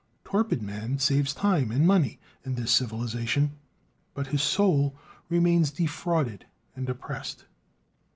[0.23, 3.51] Torpid man saves time and money in this civilization;
[4.15, 4.95] but his soul
[5.29, 7.45] remains defrauded and oppressed.